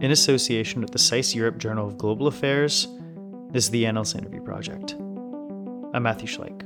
[0.00, 2.88] in association with the SAIS Europe Journal of Global Affairs.
[3.50, 4.92] This is the Analyst Interview Project.
[5.94, 6.58] I'm Matthew Schleich.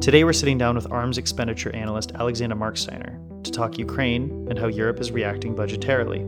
[0.00, 4.68] Today we're sitting down with arms expenditure analyst Alexandra Marksteiner to talk Ukraine and how
[4.68, 6.22] Europe is reacting budgetarily.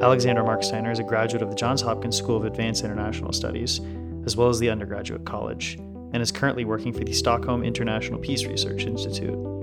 [0.00, 3.80] Alexandra Marksteiner is a graduate of the Johns Hopkins School of Advanced International Studies,
[4.24, 5.76] as well as the undergraduate college,
[6.12, 9.55] and is currently working for the Stockholm International Peace Research Institute.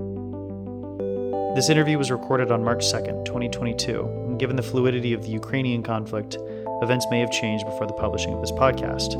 [1.54, 5.84] This interview was recorded on March 2nd, 2022, and given the fluidity of the Ukrainian
[5.84, 6.36] conflict,
[6.82, 9.14] events may have changed before the publishing of this podcast.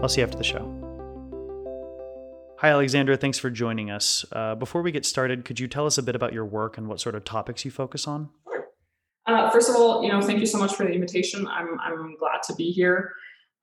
[0.00, 0.64] I'll see you after the show.
[2.60, 3.18] Hi, Alexandra.
[3.18, 4.24] Thanks for joining us.
[4.32, 6.88] Uh, before we get started, could you tell us a bit about your work and
[6.88, 8.30] what sort of topics you focus on?
[9.26, 11.46] Uh, first of all, you know, thank you so much for the invitation.
[11.48, 13.12] I'm, I'm glad to be here.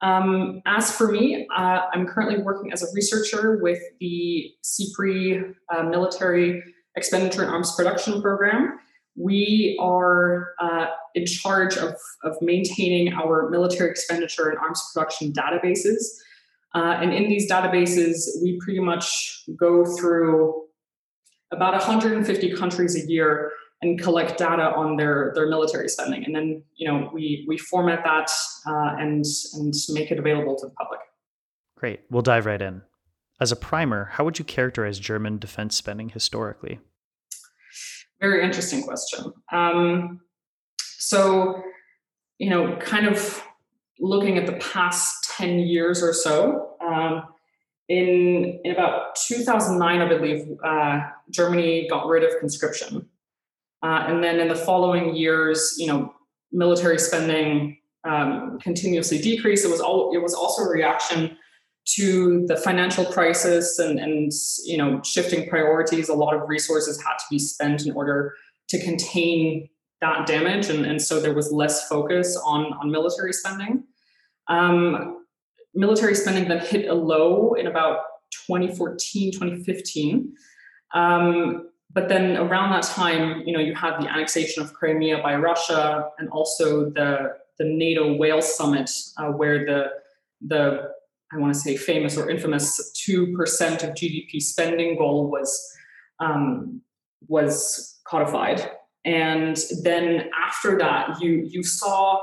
[0.00, 5.82] Um, as for me, uh, I'm currently working as a researcher with the SIPRI uh,
[5.82, 6.62] Military
[6.96, 8.78] Expenditure and Arms Production Program.
[9.16, 16.04] We are uh, in charge of, of maintaining our military expenditure and arms production databases.
[16.74, 20.64] Uh, and in these databases, we pretty much go through
[21.50, 23.50] about 150 countries a year
[23.82, 28.02] and collect data on their their military spending, and then you know we we format
[28.04, 28.30] that
[28.66, 31.00] uh, and and make it available to the public.
[31.76, 32.82] Great, we'll dive right in.
[33.40, 36.80] As a primer, how would you characterize German defense spending historically?
[38.20, 39.32] Very interesting question.
[39.52, 40.20] Um,
[40.80, 41.62] so,
[42.38, 43.44] you know, kind of
[44.00, 47.24] looking at the past 10 years or so, um,
[47.88, 51.00] in, in about 2009, I believe, uh,
[51.30, 53.08] Germany got rid of conscription.
[53.82, 56.12] Uh, and then in the following years, you know,
[56.50, 59.64] military spending um, continuously decreased.
[59.64, 61.36] It was all, it was also a reaction
[61.94, 64.32] to the financial crisis and, and
[64.64, 66.08] you know shifting priorities.
[66.08, 68.34] A lot of resources had to be spent in order
[68.68, 69.68] to contain
[70.00, 73.84] that damage, and, and so there was less focus on on military spending.
[74.48, 75.24] Um,
[75.74, 78.00] military spending then hit a low in about
[78.46, 80.32] 2014, 2015.
[80.94, 85.36] Um, but then around that time, you know, you had the annexation of Crimea by
[85.36, 89.86] Russia, and also the the NATO Wales summit, uh, where the
[90.46, 90.97] the
[91.32, 95.50] I want to say famous or infamous two percent of GDP spending goal was
[96.20, 96.80] um,
[97.26, 98.70] was codified,
[99.04, 102.20] and then after that, you you saw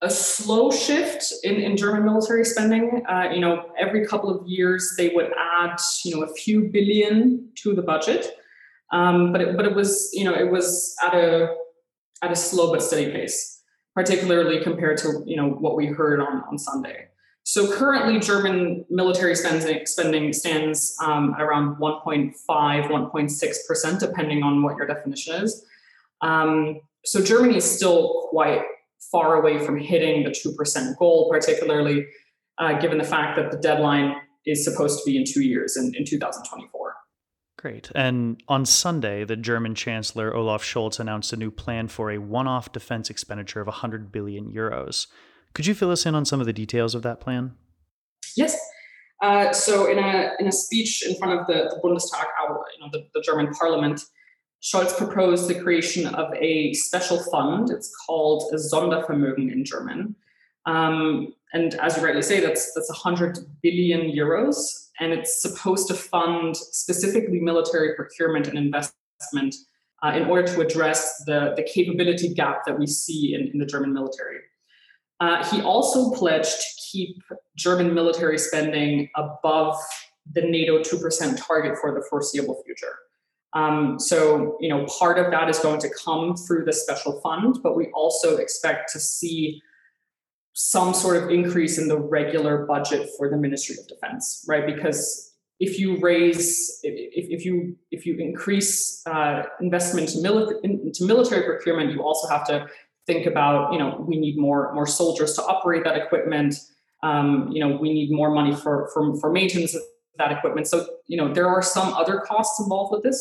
[0.00, 3.02] a slow shift in, in German military spending.
[3.08, 7.48] Uh, you know, every couple of years they would add you know a few billion
[7.56, 8.38] to the budget
[8.90, 11.54] um, but it, but it was you know it was at a
[12.22, 13.62] at a slow but steady pace,
[13.94, 17.08] particularly compared to you know what we heard on on Sunday.
[17.48, 24.62] So currently, German military spending spending stands um, at around 1.5, 1.6 percent, depending on
[24.62, 25.64] what your definition is.
[26.20, 28.64] Um, so Germany is still quite
[29.10, 32.06] far away from hitting the two percent goal, particularly
[32.58, 35.94] uh, given the fact that the deadline is supposed to be in two years in,
[35.96, 36.96] in 2024.
[37.56, 37.90] Great.
[37.94, 42.46] And on Sunday, the German Chancellor Olaf Scholz announced a new plan for a one
[42.46, 45.06] off defense expenditure of 100 billion euros.
[45.54, 47.54] Could you fill us in on some of the details of that plan?
[48.36, 48.58] Yes.
[49.22, 52.24] Uh, so, in a, in a speech in front of the, the Bundestag,
[52.76, 54.00] you know, the, the German parliament,
[54.62, 57.70] Scholz proposed the creation of a special fund.
[57.70, 60.14] It's called a Sondervermögen in German.
[60.66, 65.94] Um, and as you rightly say, that's that's 100 billion euros and it's supposed to
[65.94, 69.54] fund specifically military procurement and investment
[70.02, 73.66] uh, in order to address the, the capability gap that we see in, in the
[73.66, 74.38] German military.
[75.20, 77.22] Uh, he also pledged to keep
[77.56, 79.76] German military spending above
[80.34, 82.94] the NATO 2% target for the foreseeable future.
[83.54, 87.58] Um, so, you know, part of that is going to come through the special fund,
[87.62, 89.62] but we also expect to see
[90.52, 94.66] some sort of increase in the regular budget for the Ministry of Defense, right?
[94.66, 101.04] Because if you raise, if, if you if you increase uh, investment to mili- into
[101.04, 102.66] military procurement, you also have to
[103.08, 106.54] think about, you know, we need more more soldiers to operate that equipment.
[107.02, 109.82] Um, you know, we need more money for for for maintenance of
[110.18, 110.68] that equipment.
[110.68, 113.20] So, you know, there are some other costs involved with this.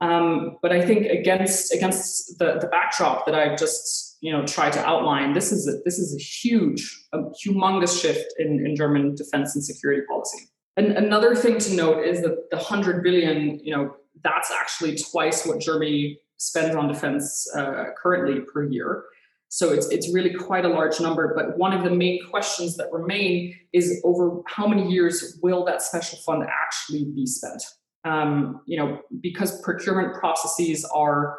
[0.00, 4.70] Um, but I think against against the the backdrop that I've just you know try
[4.70, 6.82] to outline this is a, this is a huge
[7.12, 12.02] a humongous shift in, in german defense and security policy and another thing to note
[12.04, 17.48] is that the 100 billion you know that's actually twice what germany spends on defense
[17.56, 19.04] uh, currently per year
[19.48, 22.90] so it's it's really quite a large number but one of the main questions that
[22.92, 27.62] remain is over how many years will that special fund actually be spent
[28.04, 31.38] um, you know because procurement processes are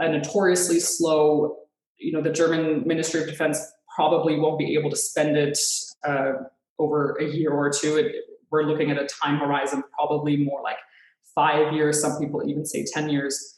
[0.00, 1.56] uh, notoriously slow.
[1.98, 3.60] You know, the German Ministry of Defense
[3.94, 5.58] probably won't be able to spend it
[6.06, 6.32] uh,
[6.78, 7.96] over a year or two.
[7.96, 8.14] It,
[8.50, 10.78] we're looking at a time horizon probably more like
[11.34, 12.00] five years.
[12.00, 13.54] Some people even say ten years.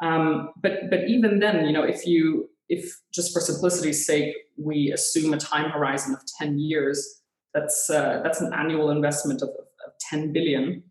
[0.00, 4.92] Um, but but even then, you know, if you if just for simplicity's sake we
[4.92, 7.22] assume a time horizon of ten years,
[7.54, 10.82] that's uh, that's an annual investment of, of ten billion.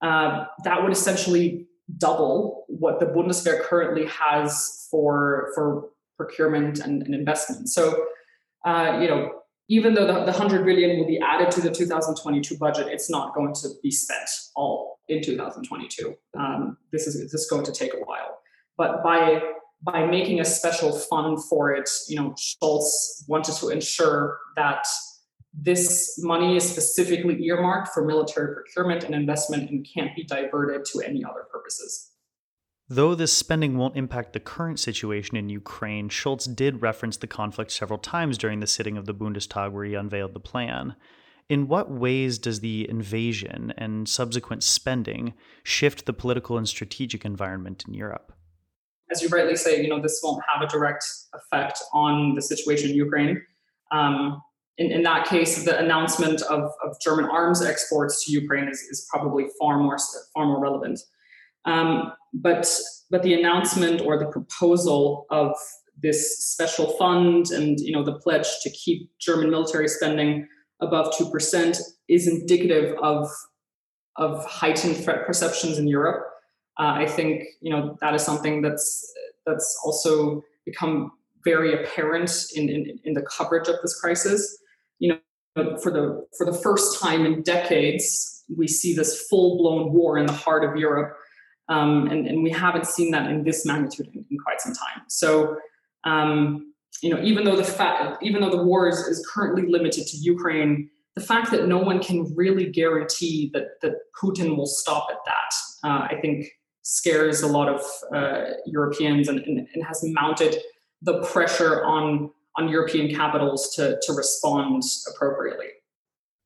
[0.00, 1.66] Uh, that would essentially
[1.98, 7.68] double what the Bundeswehr currently has for for procurement and, and investment.
[7.68, 8.06] So,
[8.64, 9.30] uh, you know,
[9.68, 13.34] even though the, the 100 billion will be added to the 2022 budget, it's not
[13.34, 16.14] going to be spent all in 2022.
[16.38, 18.41] Um, this is this is going to take a while.
[18.76, 19.42] But by
[19.84, 22.84] by making a special fund for it, you know, Scholz
[23.26, 24.86] wanted to ensure that
[25.52, 31.00] this money is specifically earmarked for military procurement and investment and can't be diverted to
[31.00, 32.10] any other purposes.
[32.88, 37.70] Though this spending won't impact the current situation in Ukraine, Scholz did reference the conflict
[37.70, 40.94] several times during the sitting of the Bundestag where he unveiled the plan.
[41.48, 47.84] In what ways does the invasion and subsequent spending shift the political and strategic environment
[47.86, 48.32] in Europe?
[49.12, 51.04] As you rightly say, you know this won't have a direct
[51.34, 53.42] effect on the situation in Ukraine.
[53.92, 54.42] Um,
[54.78, 59.06] in, in that case, the announcement of, of German arms exports to Ukraine is, is
[59.10, 59.98] probably far more
[60.34, 60.98] far more relevant.
[61.66, 62.66] Um, but
[63.10, 65.54] but the announcement or the proposal of
[66.02, 70.48] this special fund and you know the pledge to keep German military spending
[70.80, 73.28] above two percent is indicative of
[74.16, 76.31] of heightened threat perceptions in Europe.
[76.78, 79.12] Uh, I think you know that is something that's
[79.46, 81.12] that's also become
[81.44, 84.62] very apparent in, in, in the coverage of this crisis
[85.02, 85.18] you
[85.56, 90.16] know, for the for the first time in decades, we see this full blown war
[90.16, 91.16] in the heart of Europe,
[91.68, 95.02] um, and and we haven't seen that in this magnitude in, in quite some time.
[95.08, 95.56] So.
[96.04, 96.68] Um,
[97.00, 100.16] you know, even though the fact, even though the war is, is currently limited to
[100.18, 105.16] Ukraine, the fact that no one can really guarantee that that Putin will stop at
[105.24, 106.46] that, uh, I think,
[106.82, 107.80] scares a lot of
[108.14, 110.56] uh, Europeans and, and, and, has mounted
[111.00, 114.82] the pressure on on European capitals to, to respond
[115.14, 115.68] appropriately.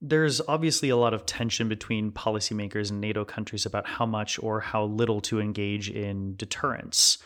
[0.01, 4.61] There's obviously a lot of tension between policymakers and NATO countries about how much or
[4.61, 7.19] how little to engage in deterrence.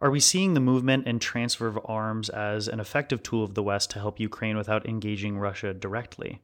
[0.00, 3.62] Are we seeing the movement and transfer of arms as an effective tool of the
[3.62, 6.40] West to help Ukraine without engaging Russia directly?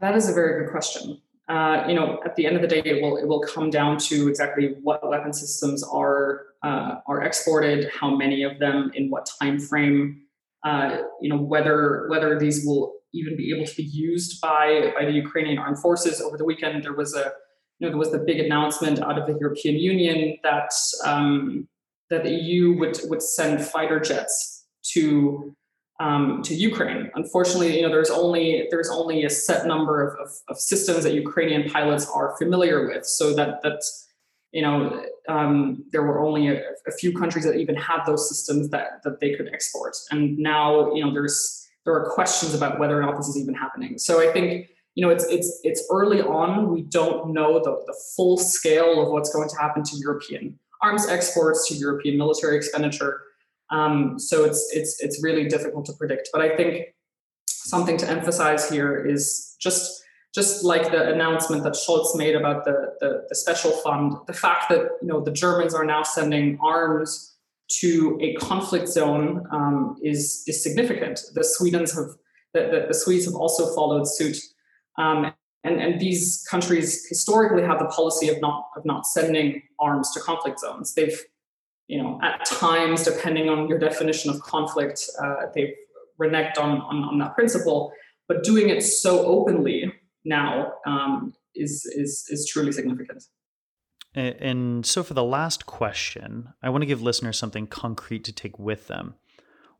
[0.00, 1.20] That is a very good question.
[1.48, 3.98] Uh, you know, at the end of the day, it will it will come down
[3.98, 9.28] to exactly what weapon systems are uh, are exported, how many of them, in what
[9.40, 10.22] time frame,
[10.64, 15.04] uh, you know whether whether these will even be able to be used by by
[15.04, 16.20] the Ukrainian armed forces.
[16.20, 17.32] Over the weekend, there was a
[17.78, 20.72] you know there was the big announcement out of the European Union that
[21.04, 21.68] um,
[22.10, 25.54] that the EU would would send fighter jets to
[25.98, 27.10] um, to Ukraine.
[27.14, 31.14] Unfortunately, you know there's only there's only a set number of, of, of systems that
[31.14, 34.06] Ukrainian pilots are familiar with, so that that's
[34.52, 38.70] you know, um, there were only a, a, few countries that even had those systems
[38.70, 42.98] that that they could export, and now you know there's there are questions about whether
[42.98, 43.98] or not this is even happening.
[43.98, 46.72] So I think you know it's it's it's early on.
[46.72, 51.06] We don't know the the full scale of what's going to happen to European arms
[51.06, 53.20] exports, to European military expenditure.
[53.70, 56.30] Um, so it's it's it's really difficult to predict.
[56.32, 56.94] But I think
[57.48, 60.02] something to emphasize here is just
[60.34, 64.68] just like the announcement that Scholz made about the, the, the, special fund, the fact
[64.68, 67.36] that you know the Germans are now sending arms
[67.80, 71.20] to a conflict zone um, is is significant.
[71.34, 72.08] The Swedes have
[72.52, 74.36] the, the, the Swedes have also followed suit,
[74.98, 75.32] um,
[75.64, 80.20] and and these countries historically have the policy of not of not sending arms to
[80.20, 80.94] conflict zones.
[80.94, 81.18] They've
[81.88, 85.74] you know at times, depending on your definition of conflict, uh, they've
[86.20, 87.92] reneged on, on on that principle,
[88.28, 89.92] but doing it so openly
[90.24, 93.24] now um, is is is truly significant.
[94.14, 98.58] And so, for the last question, I want to give listeners something concrete to take
[98.58, 99.14] with them.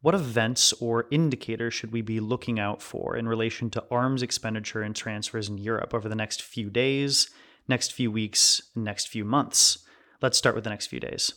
[0.02, 4.82] What events or indicators should we be looking out for in relation to arms expenditure
[4.82, 7.30] and transfers in Europe over the next few days,
[7.66, 9.78] next few weeks, next few months?
[10.20, 11.32] Let's start with the next few days.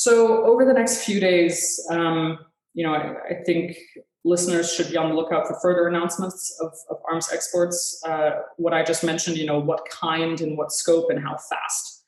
[0.00, 2.38] So, over the next few days, um,
[2.72, 3.76] you know, I, I, think
[4.24, 8.00] listeners should be on the lookout for further announcements of, of arms exports.
[8.06, 12.04] Uh, what I just mentioned, you know, what kind and what scope and how fast.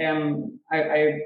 [0.00, 1.20] Um, I, I,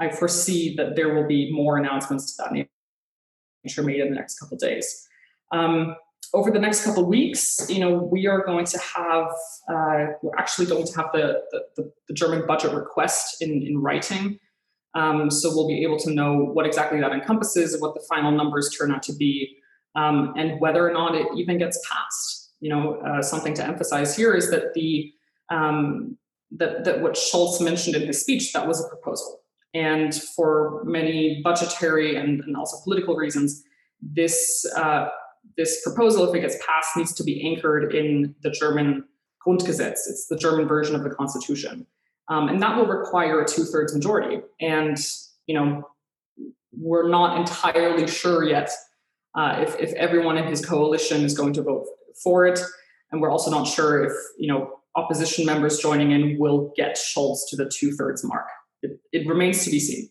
[0.00, 4.40] I foresee that there will be more announcements to that nature made in the next
[4.40, 5.06] couple days.
[5.52, 5.94] Um,
[6.34, 9.26] over the next couple weeks, you know, we are going to have,
[9.68, 11.40] uh, we're actually going to have the,
[11.76, 14.40] the, the German budget request in, in writing
[14.94, 18.74] Um, so we'll be able to know what exactly that encompasses, what the final numbers
[18.76, 19.56] turn out to be,
[19.94, 22.52] um, and whether or not it even gets passed.
[22.60, 25.12] You know, uh, something to emphasize here is that the
[25.50, 26.16] um,
[26.52, 29.40] that, that what Scholz mentioned in his speech that was a proposal,
[29.74, 33.64] and for many budgetary and, and also political reasons,
[34.00, 35.08] this uh,
[35.56, 39.04] this proposal, if it gets passed, needs to be anchored in the German
[39.44, 40.06] Grundgesetz.
[40.08, 41.86] It's the German version of the Constitution,
[42.28, 44.40] um, and that will require a two-thirds majority.
[44.60, 44.96] And
[45.46, 45.88] you know,
[46.72, 48.70] we're not entirely sure yet
[49.34, 51.86] uh, if if everyone in his coalition is going to vote
[52.22, 52.60] for it,
[53.10, 57.40] and we're also not sure if you know opposition members joining in will get Scholz
[57.48, 58.46] to the two-thirds mark.
[58.82, 60.10] It, it remains to be seen.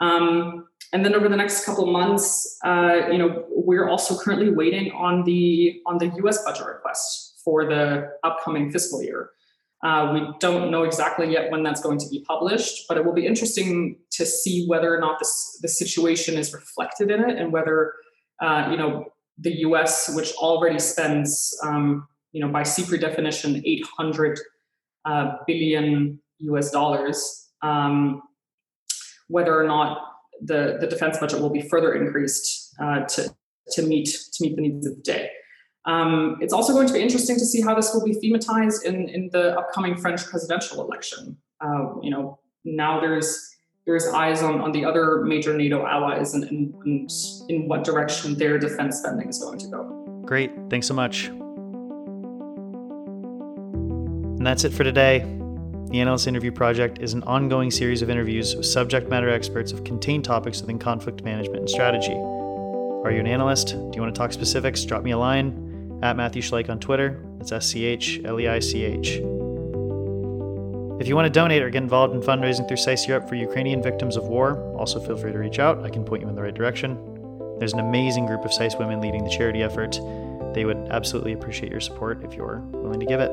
[0.00, 4.50] Um, and then over the next couple of months, uh, you know, we're also currently
[4.50, 6.42] waiting on the on the U.S.
[6.44, 9.30] budget request for the upcoming fiscal year.
[9.82, 13.14] Uh, we don't know exactly yet when that's going to be published, but it will
[13.14, 17.52] be interesting to see whether or not this the situation is reflected in it, and
[17.52, 17.94] whether
[18.40, 19.06] uh, you know
[19.38, 24.38] the U.S., which already spends um, you know by SIPRI definition 800
[25.06, 26.70] uh, billion U.S.
[26.70, 28.22] dollars, um,
[29.28, 29.98] whether or not
[30.42, 33.34] the, the defense budget will be further increased uh, to,
[33.72, 35.30] to, meet, to meet the needs of the day.
[35.86, 39.08] Um, it's also going to be interesting to see how this will be thematized in,
[39.08, 41.38] in the upcoming French presidential election.
[41.60, 43.46] Uh, you know, now there's
[43.86, 47.10] there's eyes on, on the other major NATO allies and, and, and
[47.48, 50.22] in what direction their defense spending is going to go.
[50.26, 50.52] Great.
[50.68, 51.28] Thanks so much.
[54.36, 55.20] And that's it for today.
[55.88, 59.82] The Analyst Interview Project is an ongoing series of interviews with subject matter experts of
[59.82, 62.12] contained topics within conflict management and strategy.
[62.12, 63.68] Are you an analyst?
[63.68, 64.84] Do you want to talk specifics?
[64.84, 65.69] Drop me a line
[66.02, 67.22] at Matthew Schleich on Twitter.
[67.38, 69.20] That's S C H L E I C H.
[71.00, 73.82] If you want to donate or get involved in fundraising through SAIS Europe for Ukrainian
[73.82, 75.82] victims of war, also feel free to reach out.
[75.82, 76.98] I can point you in the right direction.
[77.58, 79.98] There's an amazing group of SAIS women leading the charity effort.
[80.52, 83.30] They would absolutely appreciate your support if you're willing to give it.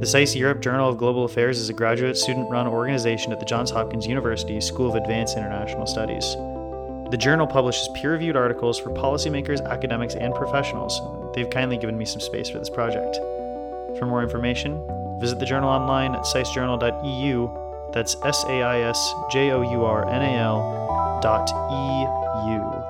[0.00, 3.46] The SAIS Europe Journal of Global Affairs is a graduate student run organization at the
[3.46, 6.24] Johns Hopkins University School of Advanced International Studies.
[7.12, 10.98] The journal publishes peer reviewed articles for policymakers, academics, and professionals.
[11.34, 13.16] They've kindly given me some space for this project.
[13.98, 14.80] For more information,
[15.20, 17.50] visit the journal online at saisjournal.eu.
[17.92, 22.81] That's S A I S J O U R N A L dot E U.